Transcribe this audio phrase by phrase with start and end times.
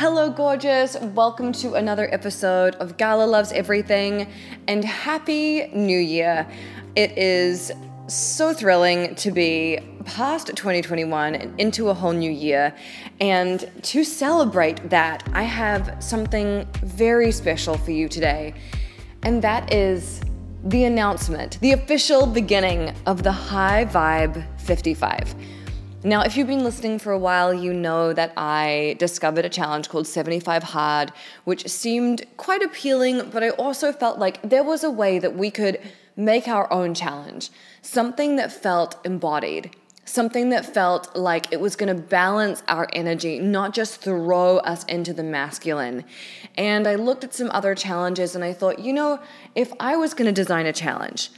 [0.00, 0.96] Hello, gorgeous.
[1.00, 4.30] Welcome to another episode of Gala Loves Everything
[4.68, 6.46] and Happy New Year.
[6.94, 7.72] It is
[8.06, 12.72] so thrilling to be past 2021 and into a whole new year.
[13.20, 18.54] And to celebrate that, I have something very special for you today.
[19.24, 20.20] And that is
[20.62, 25.34] the announcement, the official beginning of the High Vibe 55.
[26.04, 29.88] Now, if you've been listening for a while, you know that I discovered a challenge
[29.88, 31.12] called 75 Hard,
[31.42, 35.50] which seemed quite appealing, but I also felt like there was a way that we
[35.50, 35.80] could
[36.14, 37.50] make our own challenge,
[37.82, 43.40] something that felt embodied, something that felt like it was going to balance our energy,
[43.40, 46.04] not just throw us into the masculine.
[46.56, 49.18] And I looked at some other challenges and I thought, you know,
[49.56, 51.30] if I was going to design a challenge,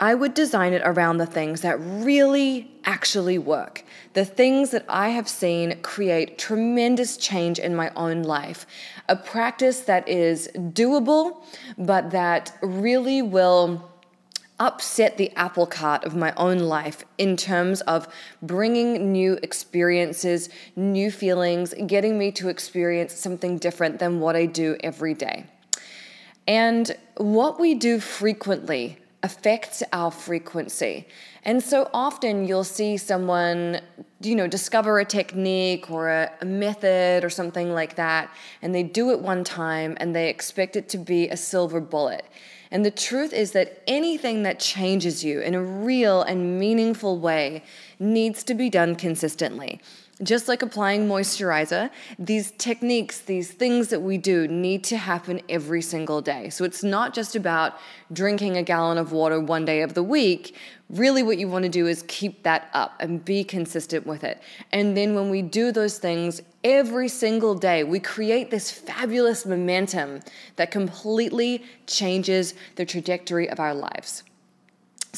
[0.00, 3.84] I would design it around the things that really actually work.
[4.12, 8.64] The things that I have seen create tremendous change in my own life.
[9.08, 11.42] A practice that is doable,
[11.76, 13.90] but that really will
[14.60, 18.08] upset the apple cart of my own life in terms of
[18.42, 24.76] bringing new experiences, new feelings, getting me to experience something different than what I do
[24.82, 25.46] every day.
[26.46, 31.06] And what we do frequently affects our frequency.
[31.44, 33.80] And so often you'll see someone,
[34.20, 38.30] you know, discover a technique or a, method or something like that,
[38.62, 42.24] and they do it one time and they expect it to be a silver bullet.
[42.70, 47.64] And the truth is that anything that changes you in a real and meaningful way
[47.98, 49.80] needs to be done consistently.
[50.22, 55.80] Just like applying moisturizer, these techniques, these things that we do need to happen every
[55.80, 56.50] single day.
[56.50, 57.78] So it's not just about
[58.12, 60.56] drinking a gallon of water one day of the week.
[60.90, 64.42] Really, what you want to do is keep that up and be consistent with it.
[64.72, 70.20] And then when we do those things every single day, we create this fabulous momentum
[70.56, 74.24] that completely changes the trajectory of our lives.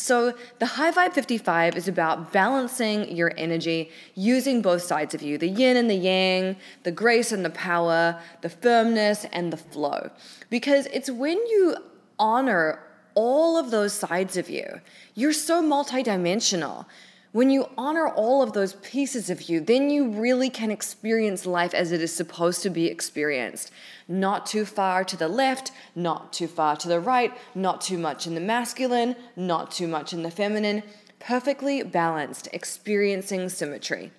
[0.01, 5.37] So, the High Vibe 55 is about balancing your energy using both sides of you
[5.37, 10.11] the yin and the yang, the grace and the power, the firmness and the flow.
[10.49, 11.77] Because it's when you
[12.19, 12.81] honor
[13.15, 14.81] all of those sides of you,
[15.15, 16.87] you're so multidimensional.
[17.33, 21.75] When you honor all of those pieces of you, then you really can experience life
[21.75, 23.71] as it is supposed to be experienced.
[24.09, 28.27] Not too far to the left, not too far to the right, not too much
[28.27, 30.83] in the masculine, not too much in the feminine.
[31.21, 34.11] Perfectly balanced, experiencing symmetry.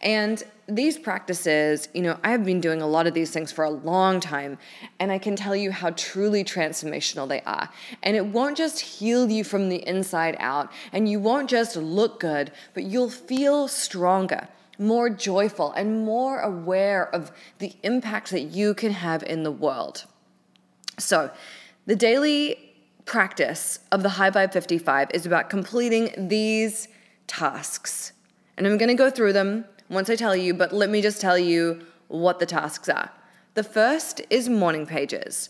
[0.00, 3.70] And these practices, you know, I've been doing a lot of these things for a
[3.70, 4.58] long time,
[4.98, 7.68] and I can tell you how truly transformational they are.
[8.02, 12.20] And it won't just heal you from the inside out, and you won't just look
[12.20, 14.48] good, but you'll feel stronger,
[14.78, 20.04] more joyful, and more aware of the impact that you can have in the world.
[20.98, 21.30] So,
[21.86, 22.67] the daily
[23.08, 26.88] practice of the High Vibe 55 is about completing these
[27.26, 28.12] tasks.
[28.56, 31.18] And I'm going to go through them once I tell you, but let me just
[31.18, 33.10] tell you what the tasks are.
[33.54, 35.48] The first is morning pages.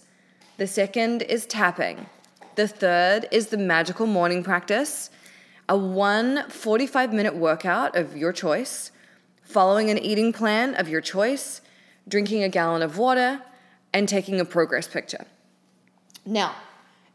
[0.56, 2.06] The second is tapping.
[2.54, 5.10] The third is the magical morning practice,
[5.68, 8.92] a one 45 minute workout of your choice,
[9.42, 11.60] following an eating plan of your choice,
[12.06, 13.42] drinking a gallon of water,
[13.92, 15.26] and taking a progress picture.
[16.24, 16.54] Now,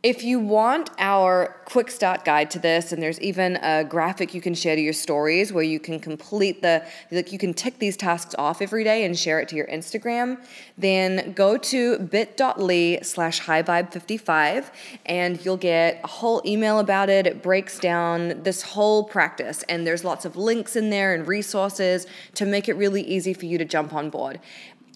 [0.03, 4.41] if you want our quick start guide to this, and there's even a graphic you
[4.41, 7.95] can share to your stories where you can complete the, like you can tick these
[7.95, 10.43] tasks off every day and share it to your Instagram,
[10.77, 14.71] then go to bit.ly slash highvibe55
[15.05, 17.25] and you'll get a whole email about it.
[17.25, 22.07] It breaks down this whole practice, and there's lots of links in there and resources
[22.35, 24.41] to make it really easy for you to jump on board.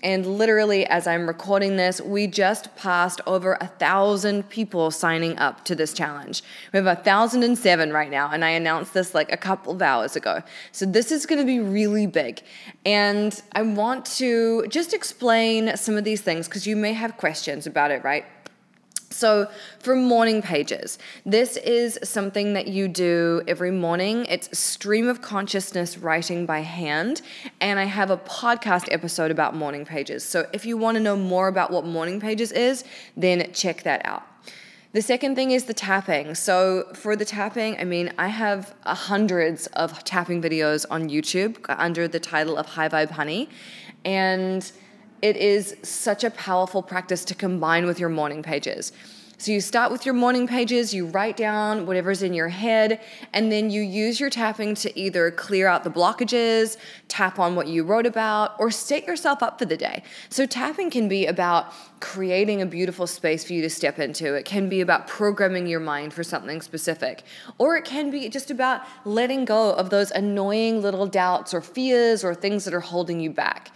[0.03, 5.66] And literally, as I'm recording this, we just passed over a thousand people signing up
[5.66, 6.44] to this challenge.
[6.72, 9.74] We have a thousand and seven right now, and I announced this like a couple
[9.74, 10.44] of hours ago.
[10.72, 12.41] So this is to be really big.
[12.85, 17.66] And I want to just explain some of these things because you may have questions
[17.66, 18.26] about it, right?
[19.09, 19.50] So,
[19.80, 24.26] for morning pages, this is something that you do every morning.
[24.26, 27.22] It's stream of consciousness writing by hand,
[27.62, 30.26] and I have a podcast episode about morning pages.
[30.26, 32.84] So, if you want to know more about what morning pages is,
[33.16, 34.24] then check that out.
[34.92, 36.36] The second thing is the tapping.
[36.36, 42.09] So, for the tapping, I mean, I have hundreds of tapping videos on YouTube under
[42.09, 43.50] the title of High Vibe Honey,
[44.04, 44.70] and
[45.22, 48.91] it is such a powerful practice to combine with your morning pages.
[49.40, 52.99] So you start with your morning pages, you write down whatever's in your head,
[53.34, 56.78] and then you use your tapping to either clear out the blockages,
[57.08, 60.02] tap on what you wrote about, or set yourself up for the day.
[60.29, 64.34] So tapping can be about creating a beautiful space for you to step into.
[64.34, 67.22] It can be about programming your mind for something specific,
[67.59, 72.23] or it can be just about letting go of those annoying little doubts or fears
[72.23, 73.70] or things that are holding you back.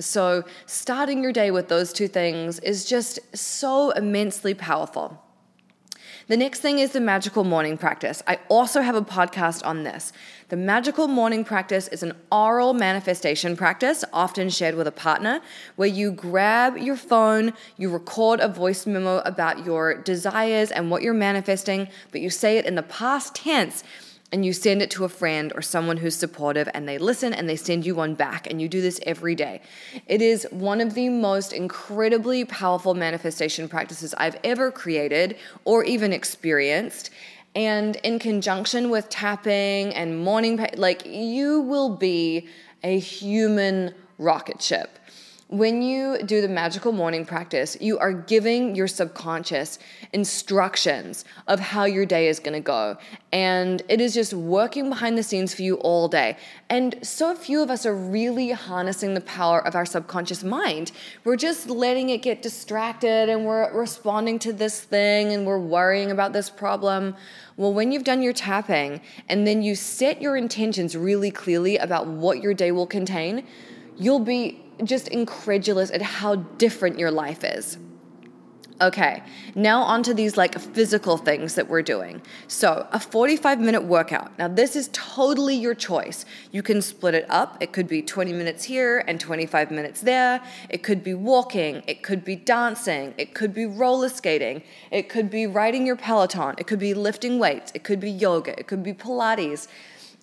[0.00, 5.22] So, starting your day with those two things is just so immensely powerful.
[6.28, 8.22] The next thing is the magical morning practice.
[8.26, 10.12] I also have a podcast on this.
[10.50, 15.40] The magical morning practice is an oral manifestation practice, often shared with a partner,
[15.76, 21.00] where you grab your phone, you record a voice memo about your desires and what
[21.00, 23.82] you're manifesting, but you say it in the past tense
[24.30, 27.48] and you send it to a friend or someone who's supportive and they listen and
[27.48, 29.60] they send you one back and you do this every day.
[30.06, 36.12] It is one of the most incredibly powerful manifestation practices I've ever created or even
[36.12, 37.10] experienced.
[37.54, 42.48] And in conjunction with tapping and morning, like you will be
[42.82, 44.98] a human rocket ship.
[45.50, 49.78] When you do the magical morning practice, you are giving your subconscious
[50.12, 52.98] instructions of how your day is going to go.
[53.32, 56.36] And it is just working behind the scenes for you all day.
[56.68, 60.92] And so few of us are really harnessing the power of our subconscious mind.
[61.24, 66.10] We're just letting it get distracted and we're responding to this thing and we're worrying
[66.10, 67.16] about this problem.
[67.56, 72.06] Well, when you've done your tapping and then you set your intentions really clearly about
[72.06, 73.46] what your day will contain,
[73.96, 77.78] you'll be just incredulous at how different your life is.
[78.80, 79.24] Okay,
[79.56, 82.22] now onto these like physical things that we're doing.
[82.46, 84.38] So, a 45 minute workout.
[84.38, 86.24] Now, this is totally your choice.
[86.52, 87.56] You can split it up.
[87.60, 90.40] It could be 20 minutes here and 25 minutes there.
[90.68, 91.82] It could be walking.
[91.88, 93.14] It could be dancing.
[93.18, 94.62] It could be roller skating.
[94.92, 96.54] It could be riding your Peloton.
[96.56, 97.72] It could be lifting weights.
[97.74, 98.56] It could be yoga.
[98.56, 99.66] It could be Pilates.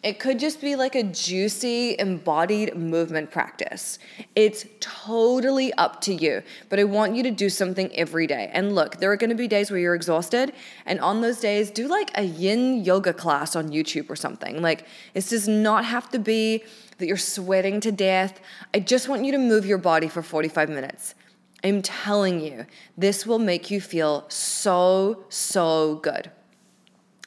[0.06, 3.98] It could just be like a juicy, embodied movement practice.
[4.36, 8.52] It's totally up to you, but I want you to do something every day.
[8.54, 10.54] And look, there are gonna be days where you're exhausted,
[10.86, 14.62] and on those days, do like a yin yoga class on YouTube or something.
[14.62, 14.86] Like,
[15.16, 16.64] this does not have to be
[17.00, 18.40] that you're sweating to death.
[18.76, 21.16] I just want you to move your body for 45 minutes.
[21.64, 26.30] I'm telling you, this will make you feel so, so good.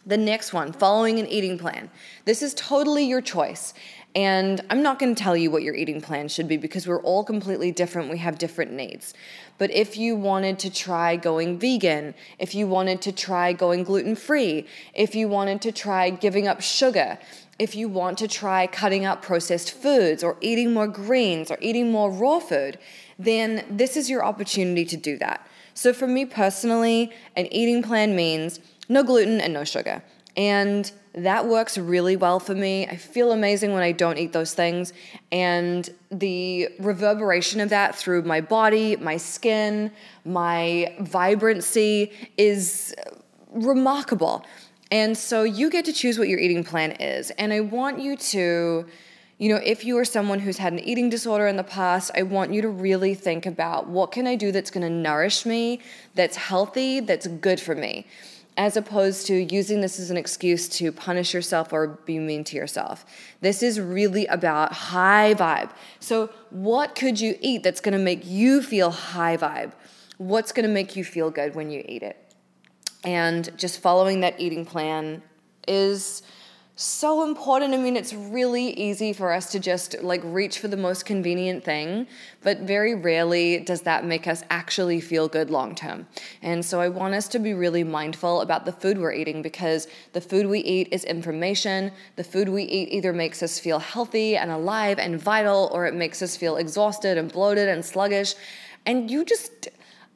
[0.08, 1.90] The next one, following an eating plan.
[2.24, 3.74] This is totally your choice.
[4.14, 7.02] And I'm not going to tell you what your eating plan should be because we're
[7.02, 8.10] all completely different.
[8.10, 9.12] We have different needs.
[9.58, 14.16] But if you wanted to try going vegan, if you wanted to try going gluten
[14.16, 17.18] free, if you wanted to try giving up sugar,
[17.58, 21.92] if you want to try cutting out processed foods or eating more greens or eating
[21.92, 22.78] more raw food,
[23.18, 25.46] then this is your opportunity to do that.
[25.74, 28.58] So for me personally, an eating plan means
[28.88, 30.02] no gluten and no sugar.
[30.36, 32.86] And that works really well for me.
[32.86, 34.92] I feel amazing when I don't eat those things.
[35.32, 39.90] And the reverberation of that through my body, my skin,
[40.24, 42.94] my vibrancy is
[43.50, 44.44] remarkable.
[44.92, 47.30] And so you get to choose what your eating plan is.
[47.32, 48.86] And I want you to,
[49.38, 52.22] you know, if you are someone who's had an eating disorder in the past, I
[52.22, 55.80] want you to really think about what can I do that's to nourish me,
[56.14, 58.06] that's healthy, that's good for me
[58.58, 62.56] as opposed to using this as an excuse to punish yourself or be mean to
[62.56, 63.06] yourself.
[63.40, 65.70] This is really about high vibe.
[66.00, 69.72] So, what could you eat that's gonna make you feel high vibe?
[70.16, 72.34] What's gonna make you feel good when you eat it?
[73.04, 75.22] And just following that eating plan
[75.68, 76.24] is
[76.80, 77.74] so important.
[77.74, 81.64] I mean, it's really easy for us to just like reach for the most convenient
[81.64, 82.06] thing,
[82.42, 86.06] but very rarely does that make us actually feel good long term.
[86.40, 89.88] And so I want us to be really mindful about the food we're eating because
[90.12, 91.90] the food we eat is information.
[92.14, 95.94] The food we eat either makes us feel healthy and alive and vital, or it
[95.94, 98.36] makes us feel exhausted and bloated and sluggish.
[98.86, 99.68] And you just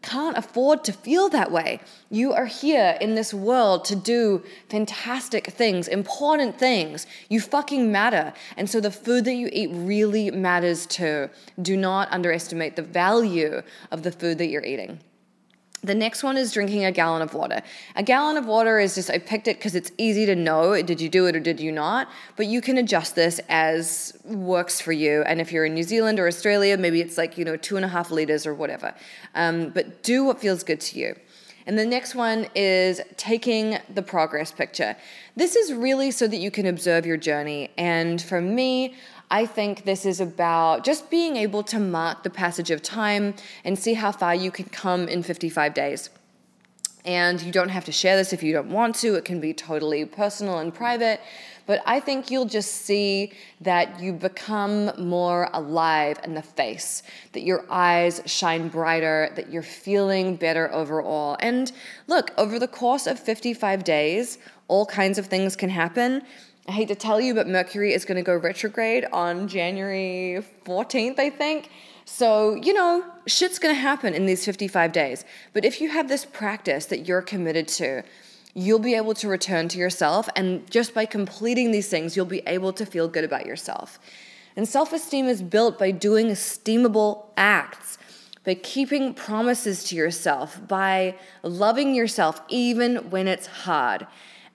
[0.03, 1.81] can't afford to feel that way.
[2.11, 7.07] You are here in this world to do fantastic things, important things.
[7.29, 8.33] You fucking matter.
[8.57, 11.31] And so the food that you eat really matters too.
[11.61, 15.01] Do not underestimate the value of the food that you're eating.
[15.85, 17.61] The next one is drinking a gallon of water.
[17.97, 21.01] A gallon of water is just, I picked it because it's easy to know did
[21.01, 22.09] you do it or did you not?
[22.37, 25.23] But you can adjust this as works for you.
[25.23, 27.85] And if you're in New Zealand or Australia, maybe it's like, you know, two and
[27.85, 28.95] a half liters or whatever.
[29.35, 31.17] Um, but do what feels good to you.
[31.67, 34.97] And the next one is taking the progress picture.
[35.37, 37.71] This is really so that you can observe your journey.
[37.79, 38.95] And for me,
[39.31, 43.79] I think this is about just being able to mark the passage of time and
[43.79, 46.11] see how far you can come in 55 days.
[47.05, 49.53] And you don't have to share this if you don't want to, it can be
[49.55, 51.21] totally personal and private.
[51.67, 57.03] But I think you'll just see that you become more alive in the face,
[57.33, 61.37] that your eyes shine brighter, that you're feeling better overall.
[61.41, 61.71] And
[62.07, 64.39] look, over the course of 55 days,
[64.69, 66.23] all kinds of things can happen.
[66.69, 71.19] I hate to tell you, but Mercury is going to go retrograde on January 14th,
[71.19, 71.71] I think.
[72.05, 75.25] So, you know, shit's going to happen in these 55 days.
[75.53, 78.03] But if you have this practice that you're committed to,
[78.55, 80.29] you'll be able to return to yourself.
[80.37, 83.99] And just by completing these things, you'll be able to feel good about yourself.
[84.57, 87.99] And self esteem is built by doing esteemable acts,
[88.45, 94.07] by keeping promises to yourself, by loving yourself even when it's hard.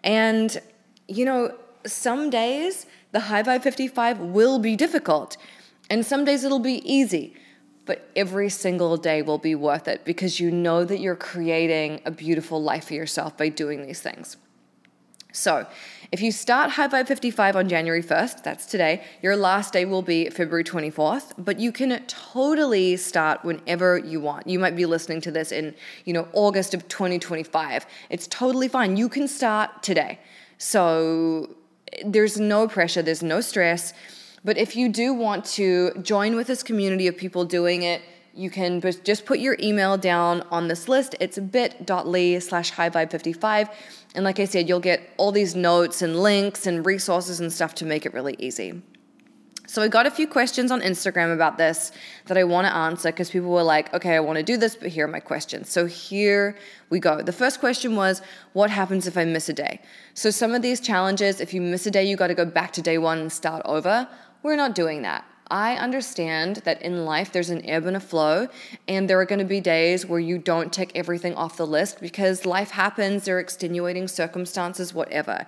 [0.04, 0.62] And,
[1.08, 5.38] you know, some days the high vibe 55 will be difficult,
[5.90, 7.36] and some days it'll be easy
[7.88, 12.12] but every single day will be worth it because you know that you're creating a
[12.12, 14.38] beautiful life for yourself by doing these things.
[15.32, 15.68] So,
[16.12, 20.02] if you start High Vibe 55 on January 1st, that's today, your last day will
[20.02, 24.48] be February 24th, but you can totally start whenever you want.
[24.48, 25.76] You might be listening to this in,
[26.06, 27.86] you know, August of 2025.
[28.10, 28.98] It's totally fine.
[28.98, 30.20] You can start today.
[30.58, 31.56] So,
[32.04, 33.94] there's no pressure, there's no stress.
[34.44, 38.02] But if you do want to join with this community of people doing it,
[38.34, 41.16] you can just put your email down on this list.
[41.20, 43.74] It's bit.ly slash highvibe55.
[44.14, 47.74] And like I said, you'll get all these notes and links and resources and stuff
[47.76, 48.84] to make it really easy.
[49.70, 51.92] So I got a few questions on Instagram about this
[52.28, 54.78] that I want to answer because people were like, okay, I want to do this,
[54.78, 55.70] but here are my questions.
[55.70, 56.58] So here
[56.90, 57.22] we go.
[57.22, 58.22] The first question was,
[58.54, 59.82] what happens if I miss a day?
[60.14, 62.72] So some of these challenges, if you miss a day, you got to go back
[62.74, 64.08] to day one and start over.
[64.48, 65.26] We're not doing that.
[65.52, 68.48] I understand that in life there's an ebb and a flow,
[68.88, 72.00] and there are going to be days where you don't tick everything off the list
[72.00, 75.46] because life happens, there are extenuating circumstances, whatever.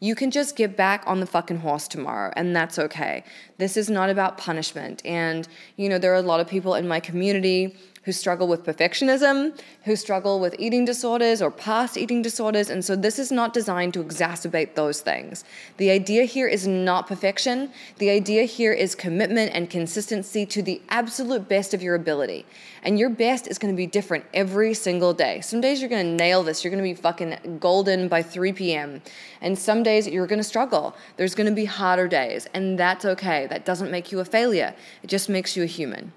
[0.00, 3.22] You can just get back on the fucking horse tomorrow, and that's okay.
[3.58, 5.00] This is not about punishment.
[5.04, 8.64] And, you know, there are a lot of people in my community who struggle with
[8.64, 12.70] perfectionism, who struggle with eating disorders or past eating disorders.
[12.70, 15.44] And so this is not designed to exacerbate those things.
[15.76, 17.70] The idea here is not perfection.
[17.98, 22.46] The idea here is commitment and consistency to the absolute best of your ability.
[22.82, 25.42] And your best is going to be different every single day.
[25.42, 26.64] Some days you're going to nail this.
[26.64, 29.02] You're going to be fucking golden by 3 p.m.
[29.42, 30.96] And some days you're going to struggle.
[31.18, 32.48] There's going to be harder days.
[32.54, 33.46] And that's okay.
[33.48, 36.12] That doesn't make you a failure, it just makes you a human.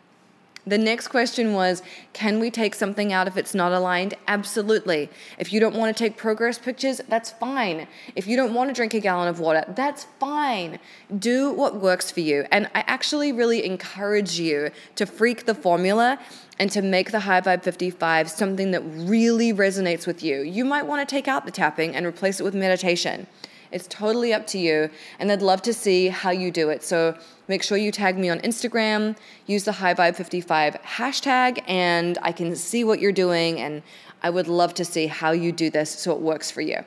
[0.65, 4.13] The next question was Can we take something out if it's not aligned?
[4.27, 5.09] Absolutely.
[5.37, 7.87] If you don't want to take progress pictures, that's fine.
[8.15, 10.79] If you don't want to drink a gallon of water, that's fine.
[11.19, 12.45] Do what works for you.
[12.51, 16.19] And I actually really encourage you to freak the formula
[16.59, 20.41] and to make the High Vibe 55 something that really resonates with you.
[20.41, 23.27] You might want to take out the tapping and replace it with meditation.
[23.73, 26.83] It's totally up to you, and I'd love to see how you do it.
[26.83, 32.19] So make sure you tag me on Instagram, use the High Vibe 55 hashtag, and
[32.21, 33.81] I can see what you're doing, and
[34.21, 36.85] I would love to see how you do this so it works for you.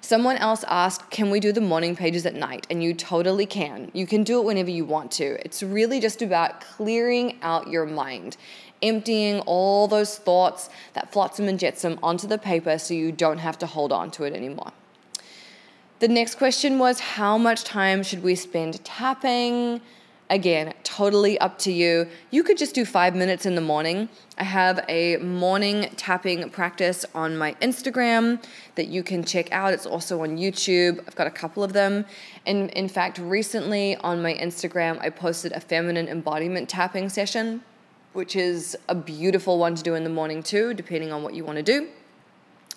[0.00, 2.66] Someone else asked, Can we do the morning pages at night?
[2.70, 3.90] And you totally can.
[3.92, 5.44] You can do it whenever you want to.
[5.44, 8.36] It's really just about clearing out your mind,
[8.82, 13.58] emptying all those thoughts, that flotsam and jetsam, onto the paper so you don't have
[13.58, 14.72] to hold on to it anymore.
[16.00, 19.82] The next question was how much time should we spend tapping?
[20.30, 22.06] Again, totally up to you.
[22.30, 24.08] You could just do five minutes in the morning.
[24.38, 28.42] I have a morning tapping practice on my Instagram
[28.76, 29.74] that you can check out.
[29.74, 31.04] It's also on YouTube.
[31.06, 32.06] I've got a couple of them.
[32.46, 37.60] And in fact, recently on my Instagram, I posted a feminine embodiment tapping session,
[38.14, 41.44] which is a beautiful one to do in the morning too, depending on what you
[41.44, 41.88] want to do.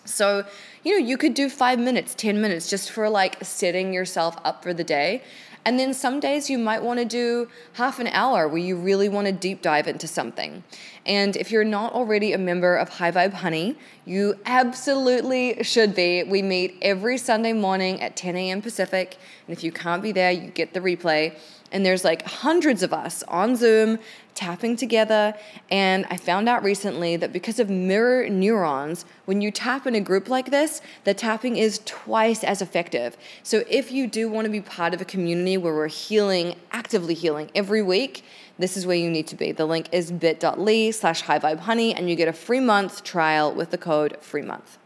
[0.05, 0.45] So,
[0.83, 4.63] you know, you could do five minutes, 10 minutes just for like setting yourself up
[4.63, 5.24] for the day.
[5.65, 9.07] And then some days you might want to do half an hour where you really
[9.07, 10.63] want to deep dive into something.
[11.05, 16.24] And if you're not already a member of High Vibe Honey, you absolutely should be.
[16.24, 18.62] We meet every Sunday morning at 10 a.m.
[18.62, 19.17] Pacific.
[19.48, 21.38] And if you can't be there, you get the replay
[21.74, 23.98] and there's like hundreds of us on Zoom
[24.35, 25.33] tapping together.
[25.69, 30.01] And I found out recently that because of mirror neurons, when you tap in a
[30.01, 33.17] group like this, the tapping is twice as effective.
[33.43, 37.13] So if you do want to be part of a community where we're healing, actively
[37.13, 38.23] healing every week,
[38.57, 39.51] this is where you need to be.
[39.51, 43.77] The link is bit.ly slash highvibehoney, and you get a free month trial with the
[43.77, 44.77] code free month.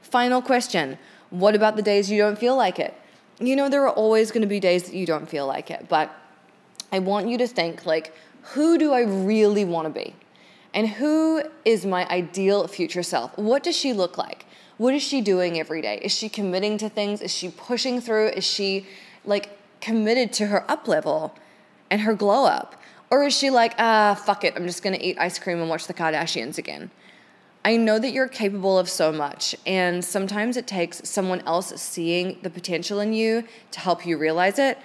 [0.00, 0.98] Final question
[1.30, 2.94] What about the days you don't feel like it?
[3.40, 5.86] you know, there are always going to be days that you don't feel like it,
[5.88, 6.14] but
[6.92, 10.14] I want you to think like, who do I really want to be?
[10.74, 13.36] And who is my ideal future self?
[13.36, 14.46] What does she look like?
[14.78, 16.00] What is she doing every day?
[16.02, 17.20] Is she committing to things?
[17.20, 18.28] Is she pushing through?
[18.28, 18.86] Is she
[19.24, 21.34] like committed to her up level
[21.90, 22.80] and her glow up?
[23.10, 25.86] Or is she like, ah, fuck it, I'm just gonna eat ice cream and watch
[25.86, 26.90] the Kardashians again?
[27.64, 32.38] I know that you're capable of so much, and sometimes it takes someone else seeing
[32.42, 34.78] the potential in you to help you realize it.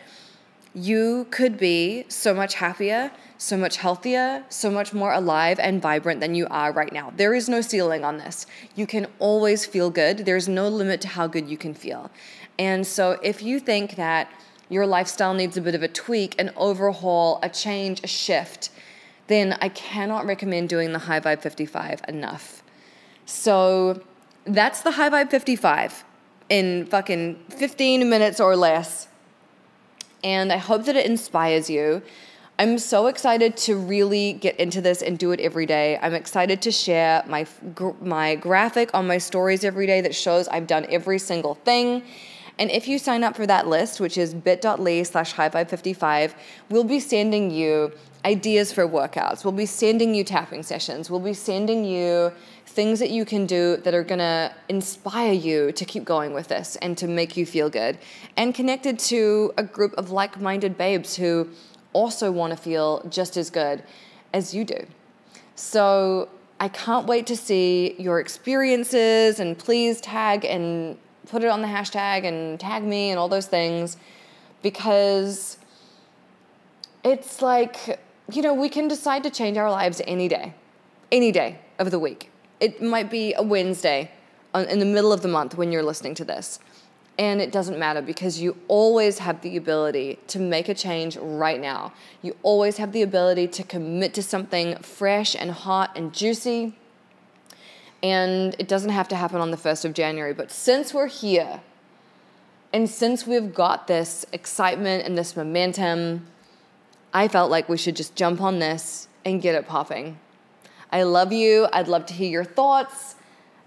[0.75, 6.19] You could be so much happier, so much healthier, so much more alive and vibrant
[6.19, 7.13] than you are right now.
[7.15, 8.47] There is no ceiling on this.
[8.75, 10.25] You can always feel good.
[10.25, 12.09] There's no limit to how good you can feel.
[12.57, 14.31] And so if you think that
[14.69, 18.69] your lifestyle needs a bit of a tweak, an overhaul, a change, a shift,
[19.27, 22.63] then I cannot recommend doing the High Vibe 55 enough.
[23.25, 24.01] So
[24.45, 26.03] that's the High Vibe 55
[26.49, 29.07] in fucking 15 minutes or less.
[30.23, 32.01] And I hope that it inspires you.
[32.59, 35.99] I'm so excited to really get into this and do it every day.
[36.01, 37.45] I'm excited to share my
[38.01, 42.01] my graphic on my stories every day that shows I've done every single thing.
[42.57, 46.33] And if you sign up for that list, which is bit.ly slash high 55,
[46.71, 47.91] we'll be sending you
[48.25, 49.43] ideas for workouts.
[49.43, 51.11] We'll be sending you tapping sessions.
[51.11, 52.31] We'll be sending you
[52.65, 56.47] things that you can do that are going to inspire you to keep going with
[56.47, 57.99] this and to make you feel good.
[58.35, 61.49] And connected to a group of like minded babes who
[61.93, 63.83] also want to feel just as good
[64.33, 64.85] as you do.
[65.55, 66.29] So
[66.59, 71.67] I can't wait to see your experiences and please tag and put it on the
[71.67, 73.97] hashtag and tag me and all those things
[74.61, 75.57] because
[77.03, 77.99] it's like,
[78.31, 80.53] you know, we can decide to change our lives any day,
[81.11, 82.29] any day of the week
[82.59, 84.11] it might be a Wednesday
[84.53, 86.59] uh, in the middle of the month when you're listening to this.
[87.19, 91.59] And it doesn't matter because you always have the ability to make a change right
[91.59, 91.93] now.
[92.21, 96.75] You always have the ability to commit to something fresh and hot and juicy.
[98.03, 100.33] And it doesn't have to happen on the 1st of January.
[100.33, 101.61] But since we're here,
[102.71, 106.27] and since we've got this excitement and this momentum,
[107.13, 110.19] I felt like we should just jump on this and get it popping.
[110.91, 111.67] I love you.
[111.73, 113.15] I'd love to hear your thoughts.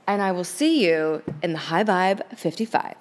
[0.06, 2.94] And I will see you in the High Vibe 55.